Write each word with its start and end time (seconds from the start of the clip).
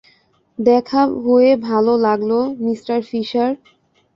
দেখা 0.59 1.01
হয়ে 1.25 1.51
ভালো 1.69 1.93
লাগল, 1.97 2.31
মিঃ 2.63 2.79
ফিশার। 3.03 3.51